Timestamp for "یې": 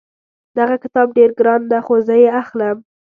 2.21-2.29